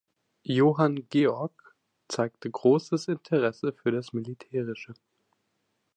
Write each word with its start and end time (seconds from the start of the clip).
Johann 0.47 1.07
Georg 1.09 1.75
zeigte 2.07 2.49
großes 2.49 3.07
Interesse 3.07 3.71
für 3.71 3.91
das 3.91 4.13
Militärische. 4.13 4.95